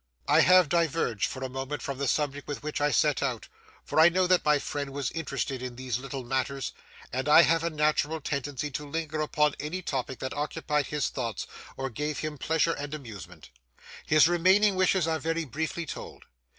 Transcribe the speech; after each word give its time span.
I 0.27 0.41
have 0.41 0.67
diverged 0.67 1.27
for 1.27 1.43
a 1.43 1.47
moment 1.47 1.83
from 1.83 1.99
the 1.99 2.07
subject 2.07 2.47
with 2.47 2.63
which 2.63 2.81
I 2.81 2.89
set 2.89 3.21
out, 3.21 3.47
for 3.85 3.99
I 3.99 4.09
know 4.09 4.25
that 4.25 4.43
my 4.43 4.57
friend 4.57 4.89
was 4.93 5.11
interested 5.11 5.61
in 5.61 5.75
these 5.75 5.99
little 5.99 6.23
matters, 6.23 6.73
and 7.13 7.29
I 7.29 7.43
have 7.43 7.63
a 7.63 7.69
natural 7.69 8.19
tendency 8.19 8.71
to 8.71 8.89
linger 8.89 9.21
upon 9.21 9.53
any 9.59 9.83
topic 9.83 10.17
that 10.17 10.33
occupied 10.33 10.87
his 10.87 11.09
thoughts 11.09 11.45
or 11.77 11.91
gave 11.91 12.17
him 12.17 12.39
pleasure 12.39 12.73
and 12.73 12.95
amusement. 12.95 13.51
His 14.03 14.27
remaining 14.27 14.73
wishes 14.73 15.05
are 15.07 15.19
very 15.19 15.45
briefly 15.45 15.85
told. 15.85 16.25